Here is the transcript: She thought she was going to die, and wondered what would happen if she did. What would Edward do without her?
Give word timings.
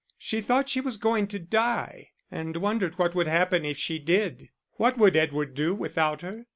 She 0.17 0.41
thought 0.41 0.67
she 0.67 0.81
was 0.81 0.97
going 0.97 1.27
to 1.27 1.37
die, 1.37 2.09
and 2.31 2.57
wondered 2.57 2.97
what 2.97 3.13
would 3.13 3.27
happen 3.27 3.63
if 3.65 3.77
she 3.77 3.99
did. 3.99 4.49
What 4.77 4.97
would 4.97 5.15
Edward 5.15 5.53
do 5.53 5.75
without 5.75 6.23
her? 6.23 6.47